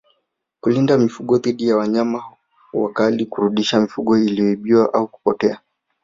[0.61, 2.23] Kulinda mifugo dhidi ya wanyama
[2.73, 5.59] wakali kurudisha mifugo iliyoibiwa au kupotea